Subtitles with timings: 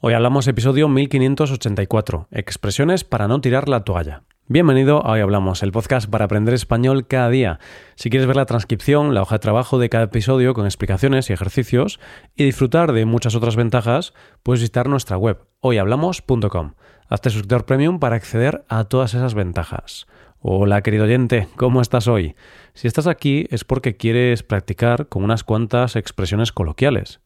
[0.00, 4.22] Hoy hablamos episodio 1584, expresiones para no tirar la toalla.
[4.46, 7.58] Bienvenido a Hoy Hablamos, el podcast para aprender español cada día.
[7.96, 11.32] Si quieres ver la transcripción, la hoja de trabajo de cada episodio con explicaciones y
[11.32, 11.98] ejercicios
[12.36, 14.14] y disfrutar de muchas otras ventajas,
[14.44, 16.74] puedes visitar nuestra web hoyhablamos.com.
[17.08, 20.06] Hazte suscriptor premium para acceder a todas esas ventajas.
[20.38, 22.36] Hola querido oyente, ¿cómo estás hoy?
[22.72, 27.18] Si estás aquí es porque quieres practicar con unas cuantas expresiones coloquiales.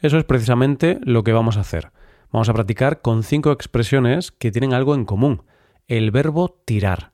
[0.00, 1.92] Eso es precisamente lo que vamos a hacer.
[2.32, 5.42] Vamos a practicar con cinco expresiones que tienen algo en común.
[5.88, 7.10] El verbo tirar.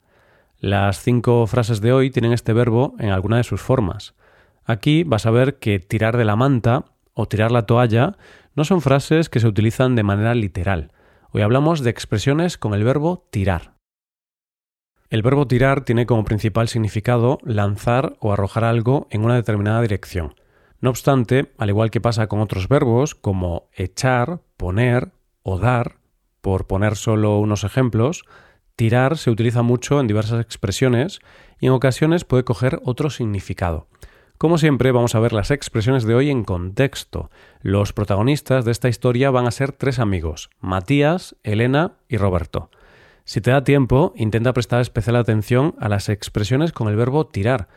[0.58, 4.14] Las cinco frases de hoy tienen este verbo en alguna de sus formas.
[4.64, 6.84] Aquí vas a ver que tirar de la manta
[7.14, 8.18] o tirar la toalla
[8.54, 10.92] no son frases que se utilizan de manera literal.
[11.30, 13.74] Hoy hablamos de expresiones con el verbo tirar.
[15.08, 20.34] El verbo tirar tiene como principal significado lanzar o arrojar algo en una determinada dirección.
[20.80, 25.12] No obstante, al igual que pasa con otros verbos como echar, poner
[25.42, 25.96] o dar,
[26.40, 28.24] por poner solo unos ejemplos,
[28.76, 31.20] tirar se utiliza mucho en diversas expresiones
[31.58, 33.88] y en ocasiones puede coger otro significado.
[34.38, 37.30] Como siempre, vamos a ver las expresiones de hoy en contexto.
[37.62, 42.70] Los protagonistas de esta historia van a ser tres amigos, Matías, Elena y Roberto.
[43.24, 47.68] Si te da tiempo, intenta prestar especial atención a las expresiones con el verbo tirar,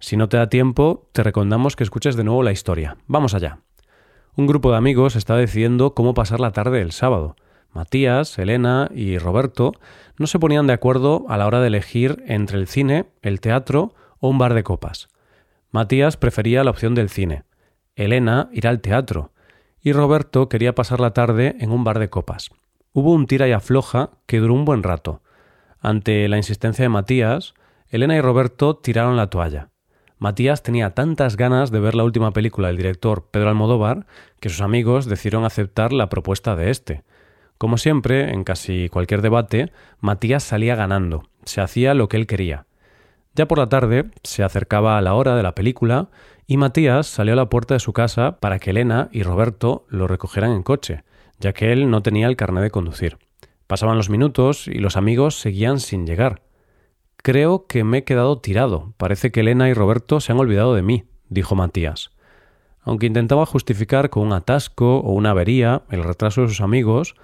[0.00, 2.96] si no te da tiempo, te recomendamos que escuches de nuevo la historia.
[3.06, 3.60] Vamos allá.
[4.36, 7.36] Un grupo de amigos está decidiendo cómo pasar la tarde del sábado.
[7.72, 9.72] Matías, Elena y Roberto
[10.16, 13.94] no se ponían de acuerdo a la hora de elegir entre el cine, el teatro
[14.20, 15.08] o un bar de copas.
[15.70, 17.44] Matías prefería la opción del cine,
[17.98, 19.32] Elena ir al teatro
[19.80, 22.50] y Roberto quería pasar la tarde en un bar de copas.
[22.92, 25.20] Hubo un tira y afloja que duró un buen rato.
[25.80, 27.54] Ante la insistencia de Matías,
[27.88, 29.70] Elena y Roberto tiraron la toalla.
[30.18, 34.06] Matías tenía tantas ganas de ver la última película del director Pedro Almodóvar
[34.40, 37.04] que sus amigos decidieron aceptar la propuesta de este.
[37.56, 42.66] Como siempre, en casi cualquier debate, Matías salía ganando, se hacía lo que él quería.
[43.34, 46.08] Ya por la tarde se acercaba a la hora de la película
[46.48, 50.08] y Matías salió a la puerta de su casa para que Elena y Roberto lo
[50.08, 51.04] recogieran en coche,
[51.38, 53.18] ya que él no tenía el carnet de conducir.
[53.68, 56.42] Pasaban los minutos y los amigos seguían sin llegar.
[57.28, 58.94] Creo que me he quedado tirado.
[58.96, 62.10] Parece que Elena y Roberto se han olvidado de mí, dijo Matías.
[62.80, 67.16] Aunque intentaba justificar con un atasco o una avería el retraso de sus amigos,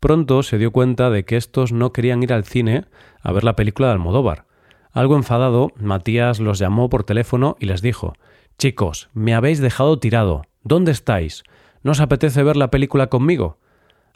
[0.00, 2.86] pronto se dio cuenta de que estos no querían ir al cine
[3.20, 4.46] a ver la película de Almodóvar.
[4.90, 8.14] Algo enfadado, Matías los llamó por teléfono y les dijo
[8.58, 10.42] Chicos, me habéis dejado tirado.
[10.64, 11.44] ¿Dónde estáis?
[11.84, 13.58] ¿No os apetece ver la película conmigo?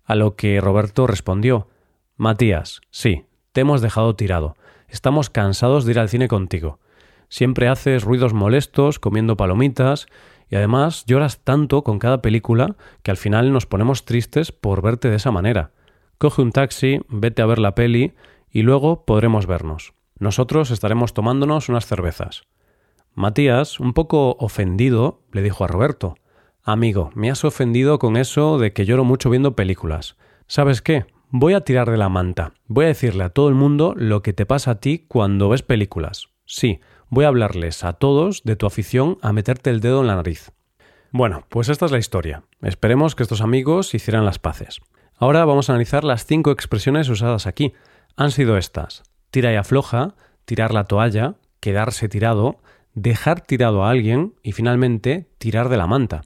[0.06, 1.68] A lo que Roberto respondió
[2.16, 4.56] Matías, sí, te hemos dejado tirado.
[4.88, 6.78] Estamos cansados de ir al cine contigo.
[7.28, 10.06] Siempre haces ruidos molestos, comiendo palomitas,
[10.48, 15.10] y además lloras tanto con cada película que al final nos ponemos tristes por verte
[15.10, 15.72] de esa manera.
[16.18, 18.14] Coge un taxi, vete a ver la peli
[18.50, 19.92] y luego podremos vernos.
[20.18, 22.44] Nosotros estaremos tomándonos unas cervezas.
[23.14, 26.16] Matías, un poco ofendido, le dijo a Roberto
[26.62, 30.16] Amigo, me has ofendido con eso de que lloro mucho viendo películas.
[30.48, 31.06] ¿Sabes qué?
[31.38, 32.54] Voy a tirar de la manta.
[32.66, 35.60] Voy a decirle a todo el mundo lo que te pasa a ti cuando ves
[35.60, 36.28] películas.
[36.46, 36.80] Sí,
[37.10, 40.52] voy a hablarles a todos de tu afición a meterte el dedo en la nariz.
[41.12, 42.44] Bueno, pues esta es la historia.
[42.62, 44.80] Esperemos que estos amigos hicieran las paces.
[45.14, 47.74] Ahora vamos a analizar las cinco expresiones usadas aquí.
[48.16, 49.02] Han sido estas.
[49.30, 50.14] Tira y afloja,
[50.46, 52.60] tirar la toalla, quedarse tirado,
[52.94, 56.22] dejar tirado a alguien y finalmente tirar de la manta.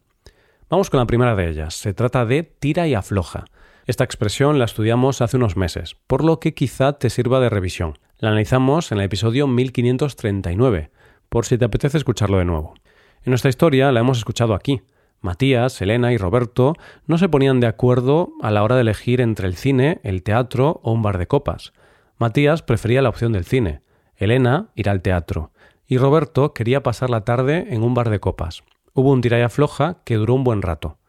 [0.69, 1.75] Vamos con la primera de ellas.
[1.75, 3.47] Se trata de tira y afloja.
[3.91, 7.99] Esta expresión la estudiamos hace unos meses, por lo que quizá te sirva de revisión.
[8.19, 10.93] La analizamos en el episodio 1539,
[11.29, 12.75] por si te apetece escucharlo de nuevo.
[13.25, 14.83] En nuestra historia la hemos escuchado aquí.
[15.21, 16.75] Matías, Elena y Roberto
[17.09, 20.81] no se ponían de acuerdo a la hora de elegir entre el cine, el teatro
[20.85, 21.73] o un bar de copas.
[22.17, 23.83] Matías prefería la opción del cine,
[24.15, 25.51] Elena ir al teatro,
[25.89, 28.63] y Roberto quería pasar la tarde en un bar de copas.
[28.95, 31.00] Hubo un tiralla floja que duró un buen rato.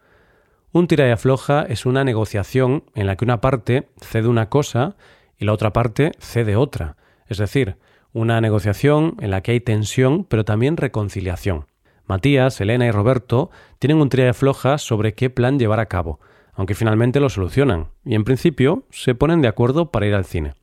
[0.74, 4.96] Un tira y afloja es una negociación en la que una parte cede una cosa
[5.38, 6.96] y la otra parte cede otra.
[7.28, 7.76] Es decir,
[8.14, 11.66] una negociación en la que hay tensión pero también reconciliación.
[12.06, 16.22] Matías, Elena y Roberto tienen un tira y afloja sobre qué plan llevar a cabo,
[16.54, 20.54] aunque finalmente lo solucionan y en principio se ponen de acuerdo para ir al cine.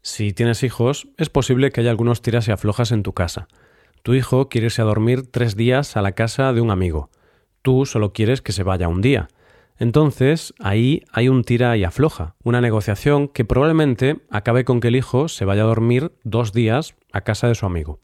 [0.00, 3.48] Si tienes hijos, es posible que haya algunos tiras y aflojas en tu casa.
[4.04, 7.10] Tu hijo quiere irse a dormir tres días a la casa de un amigo.
[7.62, 9.26] Tú solo quieres que se vaya un día.
[9.78, 14.96] Entonces, ahí hay un tira y afloja, una negociación que probablemente acabe con que el
[14.96, 18.00] hijo se vaya a dormir dos días a casa de su amigo.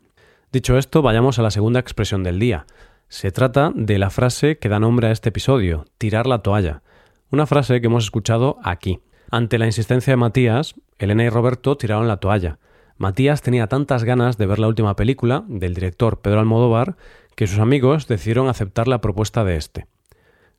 [0.52, 2.66] Dicho esto, vayamos a la segunda expresión del día.
[3.08, 6.82] Se trata de la frase que da nombre a este episodio, tirar la toalla.
[7.30, 9.00] Una frase que hemos escuchado aquí.
[9.30, 12.58] Ante la insistencia de Matías, Elena y Roberto tiraron la toalla.
[12.98, 16.96] Matías tenía tantas ganas de ver la última película del director Pedro Almodóvar
[17.34, 19.86] que sus amigos decidieron aceptar la propuesta de este.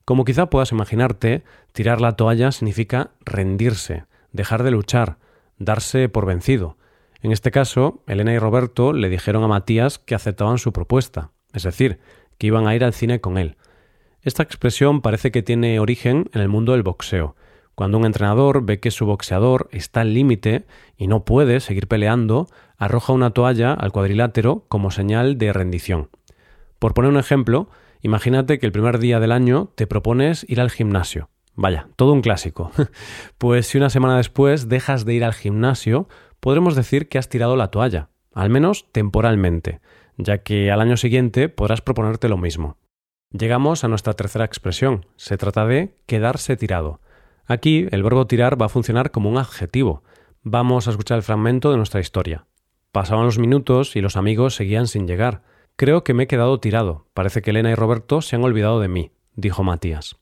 [0.05, 5.17] Como quizá puedas imaginarte, tirar la toalla significa rendirse, dejar de luchar,
[5.57, 6.77] darse por vencido.
[7.21, 11.63] En este caso, Elena y Roberto le dijeron a Matías que aceptaban su propuesta, es
[11.63, 11.99] decir,
[12.37, 13.55] que iban a ir al cine con él.
[14.21, 17.35] Esta expresión parece que tiene origen en el mundo del boxeo.
[17.75, 20.65] Cuando un entrenador ve que su boxeador está al límite
[20.97, 22.47] y no puede seguir peleando,
[22.77, 26.09] arroja una toalla al cuadrilátero como señal de rendición.
[26.77, 27.69] Por poner un ejemplo,
[28.03, 31.29] imagínate que el primer día del año te propones ir al gimnasio.
[31.55, 32.71] Vaya, todo un clásico.
[33.39, 36.07] pues si una semana después dejas de ir al gimnasio,
[36.39, 39.81] podremos decir que has tirado la toalla, al menos temporalmente,
[40.17, 42.77] ya que al año siguiente podrás proponerte lo mismo.
[43.31, 45.07] Llegamos a nuestra tercera expresión.
[45.15, 47.01] Se trata de quedarse tirado.
[47.45, 50.03] Aquí el verbo tirar va a funcionar como un adjetivo.
[50.43, 52.45] Vamos a escuchar el fragmento de nuestra historia.
[52.91, 55.41] Pasaban los minutos y los amigos seguían sin llegar.
[55.75, 57.07] Creo que me he quedado tirado.
[57.13, 60.17] Parece que Elena y Roberto se han olvidado de mí, dijo Matías.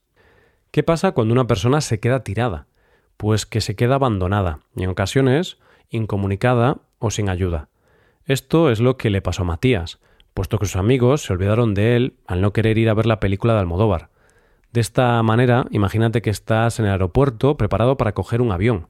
[0.70, 2.66] ¿Qué pasa cuando una persona se queda tirada?
[3.18, 5.58] Pues que se queda abandonada y en ocasiones
[5.90, 7.68] incomunicada o sin ayuda.
[8.24, 10.00] Esto es lo que le pasó a Matías,
[10.32, 13.20] puesto que sus amigos se olvidaron de él al no querer ir a ver la
[13.20, 14.08] película de Almodóvar.
[14.72, 18.88] De esta manera, imagínate que estás en el aeropuerto preparado para coger un avión.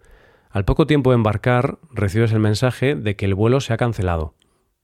[0.50, 4.34] Al poco tiempo de embarcar, recibes el mensaje de que el vuelo se ha cancelado.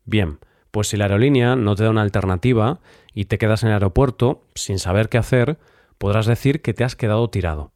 [0.04, 0.40] Bien,
[0.70, 2.81] pues si la aerolínea no te da una alternativa
[3.15, 5.59] y te quedas en el aeropuerto sin saber qué hacer,
[5.99, 7.73] podrás decir que te has quedado tirado.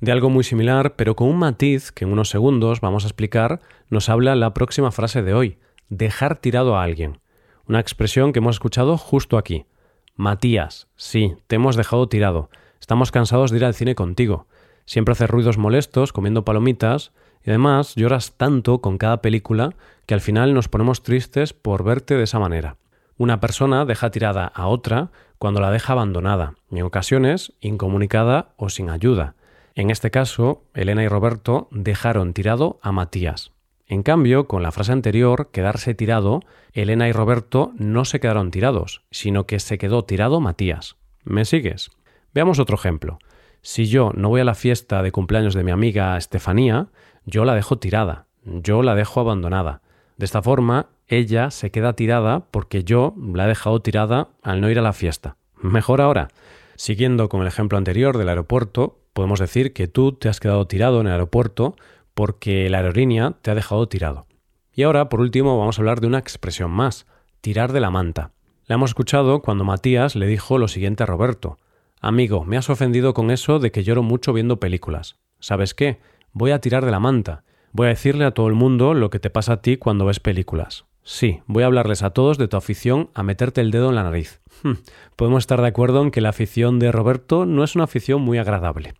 [0.00, 3.60] De algo muy similar, pero con un matiz que en unos segundos vamos a explicar,
[3.90, 5.58] nos habla la próxima frase de hoy,
[5.88, 7.20] dejar tirado a alguien.
[7.66, 9.66] Una expresión que hemos escuchado justo aquí.
[10.14, 12.48] Matías, sí, te hemos dejado tirado.
[12.80, 14.46] Estamos cansados de ir al cine contigo.
[14.84, 17.12] Siempre haces ruidos molestos comiendo palomitas
[17.48, 19.74] y además lloras tanto con cada película
[20.04, 22.76] que al final nos ponemos tristes por verte de esa manera.
[23.16, 28.68] Una persona deja tirada a otra cuando la deja abandonada, y en ocasiones incomunicada o
[28.68, 29.34] sin ayuda.
[29.74, 33.52] En este caso, Elena y Roberto dejaron tirado a Matías.
[33.86, 36.42] En cambio, con la frase anterior, quedarse tirado,
[36.74, 40.96] Elena y Roberto no se quedaron tirados, sino que se quedó tirado Matías.
[41.24, 41.92] ¿Me sigues?
[42.34, 43.18] Veamos otro ejemplo.
[43.62, 46.88] Si yo no voy a la fiesta de cumpleaños de mi amiga Estefanía,
[47.24, 49.82] yo la dejo tirada, yo la dejo abandonada.
[50.16, 54.70] De esta forma, ella se queda tirada porque yo la he dejado tirada al no
[54.70, 55.36] ir a la fiesta.
[55.56, 56.28] Mejor ahora.
[56.76, 61.00] Siguiendo con el ejemplo anterior del aeropuerto, podemos decir que tú te has quedado tirado
[61.00, 61.76] en el aeropuerto
[62.14, 64.26] porque la aerolínea te ha dejado tirado.
[64.72, 67.06] Y ahora, por último, vamos a hablar de una expresión más,
[67.40, 68.32] tirar de la manta.
[68.66, 71.58] La hemos escuchado cuando Matías le dijo lo siguiente a Roberto.
[72.00, 75.16] Amigo, me has ofendido con eso de que lloro mucho viendo películas.
[75.40, 75.98] ¿Sabes qué?
[76.32, 77.42] Voy a tirar de la manta.
[77.72, 80.20] Voy a decirle a todo el mundo lo que te pasa a ti cuando ves
[80.20, 80.86] películas.
[81.02, 84.04] Sí, voy a hablarles a todos de tu afición a meterte el dedo en la
[84.04, 84.40] nariz.
[84.62, 84.74] Hmm,
[85.16, 88.38] podemos estar de acuerdo en que la afición de Roberto no es una afición muy
[88.38, 88.94] agradable.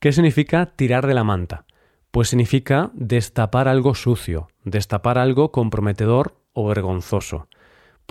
[0.00, 1.64] ¿Qué significa tirar de la manta?
[2.10, 7.48] Pues significa destapar algo sucio, destapar algo comprometedor o vergonzoso.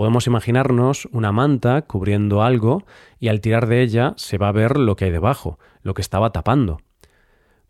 [0.01, 2.85] Podemos imaginarnos una manta cubriendo algo
[3.19, 6.01] y al tirar de ella se va a ver lo que hay debajo, lo que
[6.01, 6.79] estaba tapando.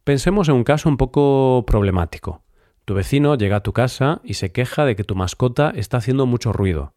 [0.06, 2.42] Pensemos en un caso un poco problemático.
[2.86, 6.26] Tu vecino llega a tu casa y se queja de que tu mascota está haciendo
[6.26, 6.94] mucho ruido.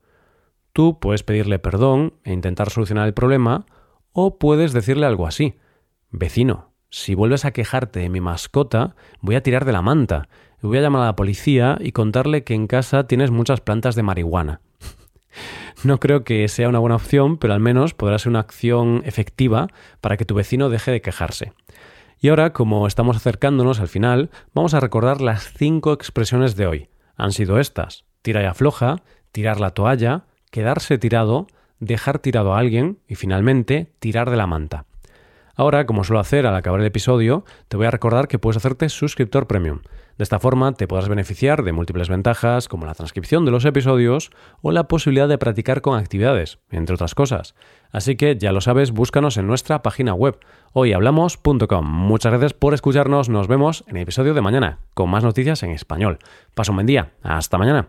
[0.73, 3.67] Tú puedes pedirle perdón e intentar solucionar el problema,
[4.13, 5.59] o puedes decirle algo así.
[6.13, 10.29] Vecino, si vuelves a quejarte de mi mascota, voy a tirar de la manta,
[10.63, 14.05] voy a llamar a la policía y contarle que en casa tienes muchas plantas de
[14.05, 14.61] marihuana.
[15.83, 19.69] No creo que sea una buena opción, pero al menos podrá ser una acción efectiva
[20.01, 21.53] para que tu vecino deje de quejarse.
[22.21, 26.89] Y ahora, como estamos acercándonos al final, vamos a recordar las cinco expresiones de hoy.
[27.17, 31.49] Han sido estas: tira y afloja, tirar la toalla, quedarse tirado,
[31.81, 34.87] dejar tirado a alguien y finalmente tirar de la manta.
[35.57, 38.89] Ahora, como suelo hacer al acabar el episodio, te voy a recordar que puedes hacerte
[38.89, 39.81] suscriptor premium.
[40.17, 44.31] De esta forma te podrás beneficiar de múltiples ventajas como la transcripción de los episodios
[44.63, 47.55] o la posibilidad de practicar con actividades, entre otras cosas.
[47.91, 50.39] Así que ya lo sabes, búscanos en nuestra página web
[50.73, 51.85] hoyhablamos.com.
[51.85, 55.71] Muchas gracias por escucharnos, nos vemos en el episodio de mañana con más noticias en
[55.71, 56.19] español.
[56.55, 57.89] Pasa un buen día, hasta mañana.